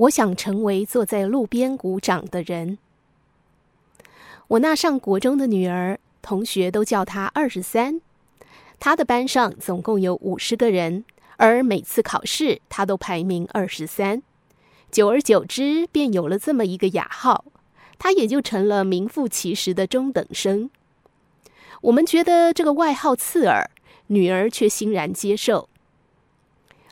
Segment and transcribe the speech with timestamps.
[0.00, 2.78] 我想成为坐在路边鼓掌的人。
[4.48, 8.00] 我那上国中的女儿，同学都叫她二十三。
[8.78, 11.04] 她的班上总共有五十个人，
[11.36, 14.22] 而每次考试她都排名二十三。
[14.90, 17.44] 久而久之，便有了这么一个雅号，
[17.98, 20.70] 她也就成了名副其实的中等生。
[21.82, 23.70] 我们觉得这个外号刺耳，
[24.06, 25.68] 女儿却欣然接受。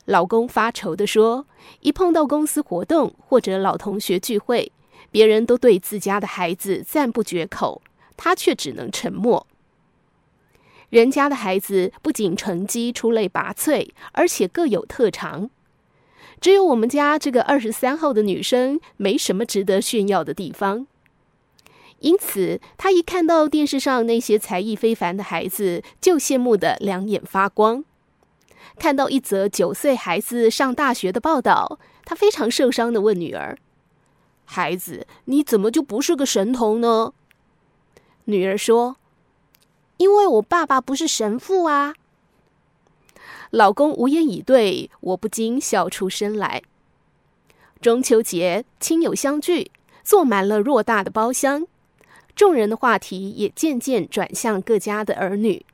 [0.08, 1.46] 老公发愁地说
[1.80, 4.72] ：“一碰到公司活动或者老同学聚会，
[5.10, 7.82] 别人都对自家的孩子赞不绝口，
[8.16, 9.46] 他却只能沉默。
[10.88, 15.50] 人家的孩子不仅成绩出类拔萃，而且各有特长，
[16.40, 20.86] 只有我们家这个二十三号的女生没什么值得炫耀的地方。
[21.98, 27.84] 因此，她一看到电视上那些才艺非凡的孩子，就羡慕的两眼发光。”
[28.78, 33.58] 看到一则九岁孩子上大学的报道，他非常受伤的问女儿
[34.46, 37.12] ：“孩子，你怎么就不是个神童呢？”
[38.26, 38.96] 女儿说
[39.98, 41.94] ：“因为我爸爸不是神父啊。”
[43.50, 46.62] 老公无言以对，我不禁笑出声来。
[47.80, 49.70] 中秋节，亲友相聚，
[50.04, 51.66] 坐满了偌大的包厢，
[52.36, 55.64] 众人的话题也渐渐转向各家的儿女。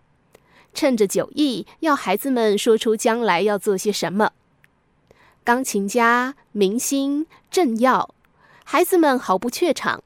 [0.75, 4.33] 趁着酒意，要孩子们说出将来要做些什么。
[5.44, 8.14] 钢琴家、明星、政要，
[8.64, 10.03] 孩子们毫不怯场，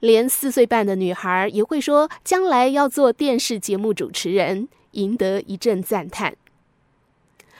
[0.00, 6.36] 连四岁半的女孩也会说将来要做电视节目主持人，赢得一阵赞叹。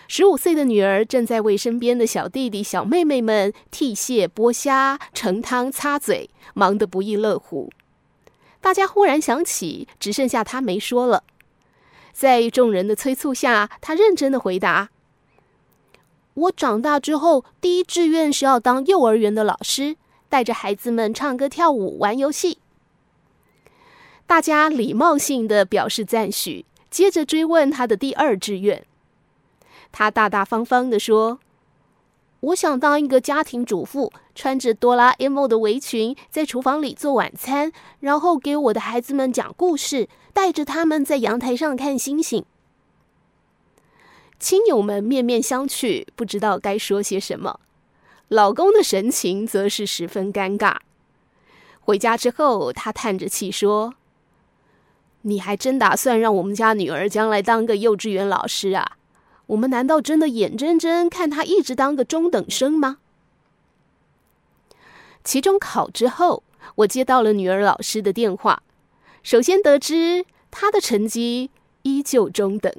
[0.06, 7.70] 十五岁的女儿正在为身边的小弟弟、小妹妹们剔蟹、剥虾、盛汤、擦嘴，忙得不亦乐乎。
[8.60, 11.24] 大家忽然想起，只剩下她没说了。
[12.18, 14.88] 在众人的催促下，他认真的回答
[16.34, 19.94] ：“我长大之后，第一志愿是要当幼儿园的老师，
[20.28, 22.58] 带着孩子们唱歌、跳舞、玩游戏。”
[24.26, 28.84] 大家礼貌性的表示赞许，接着追问他的第二志愿。
[29.92, 31.38] 他大大方方的说
[32.40, 42.44] ：“我想当一个家庭主妇，穿着哆啦 A 梦的围裙，在厨房里做晚餐，然后给我的孩子们讲故事。”带着他们在阳台上看星星，
[44.38, 47.58] 亲友们面面相觑，不知道该说些什么。
[48.28, 50.76] 老公的神情则是十分尴尬。
[51.80, 53.94] 回家之后，他叹着气说
[55.22, 58.97] ：“你还真打算让我们家女儿将来当个幼稚园老师啊？
[59.48, 62.98] 我们难道真的眼睁睁看他一直当个中等生吗？”
[65.24, 66.42] 期中考之后，
[66.76, 68.62] 我接到了女儿老师的电话。
[69.22, 71.50] 首先得知她的成绩
[71.82, 72.72] 依旧中等，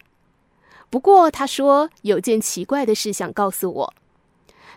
[0.90, 3.94] 不过她说有件奇怪的事想告诉我。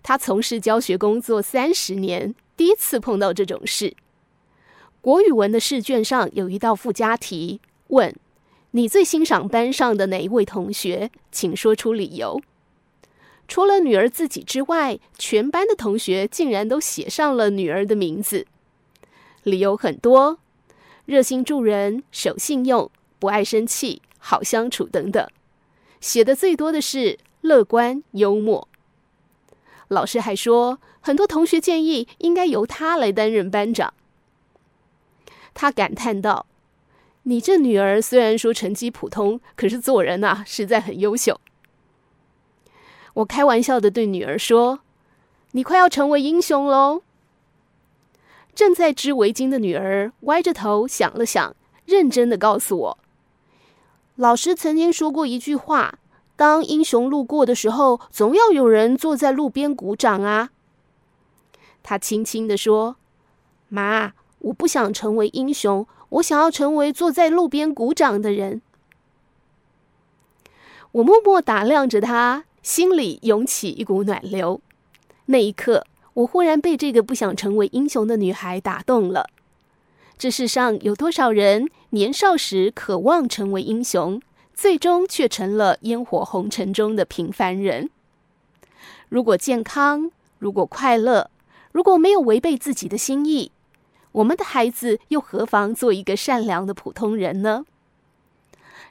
[0.03, 3.97] 她从事教学工作三十年，第一次碰到这种事。
[5.01, 8.15] 国语文的试卷上有一道附加题，问
[8.73, 12.41] 你最欣赏班上的哪一位同学，请说出理由。
[13.47, 18.47] 除了女儿自己之外，全班的同学竟然都写上了女儿的名字，
[19.43, 20.39] 理由很多。
[21.05, 25.29] 热心助人、守信用、不爱生气、好相处等等，
[26.01, 28.69] 写的最多的是乐观幽默。
[29.89, 33.93] 老师还说，很多同学建议应该由他来担任班长。
[35.53, 36.47] 他感叹道
[37.25, 41.41] ：“你这女儿虽然说成绩普通，可是做人呐，实在很优秀。”
[43.15, 44.81] 我开玩笑的对女儿说
[45.53, 47.03] ：“你快要成为英雄喽！”
[48.55, 52.99] 正在织围巾的女儿歪着头想了想，认真的告诉我
[54.17, 55.99] ：“老师曾经说过一句话，
[56.37, 60.51] 当英雄路过的时候，总要有人坐在路边鼓掌啊。”
[61.83, 62.97] 她轻轻的说
[63.69, 68.63] ：“妈，我不想成为英雄，我想要成为坐在路边鼓掌的人。”
[70.93, 74.61] 我默默打量着她，心里涌起一股暖流。
[75.27, 75.87] 那一刻。
[76.15, 79.31] 我忽然被这个不想成为英雄的女孩打动了。
[80.19, 84.21] 这世上有多少人年少时渴望成为英雄，
[84.53, 87.89] 最终却成了烟火红尘中的平凡人？
[89.09, 91.31] 如果健康，如果快乐，
[91.73, 93.51] 如果没有违背自己的心意，
[94.13, 97.65] 我们的孩子又何妨做一个善良的普通人呢？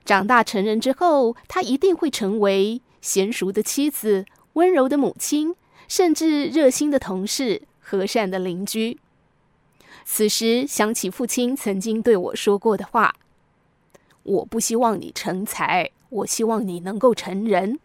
[0.04, 5.56] 长大成人之后，他一定会成为娴熟的妻子，温柔的母亲。
[5.88, 8.98] 甚至热心的同事、和善的邻居。
[10.06, 13.14] 此时想起父亲曾经对我说过的话
[14.24, 17.78] ：“我不希望你成才，我希望你能够成人。”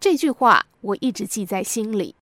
[0.00, 2.16] 这句话我一直记在心里。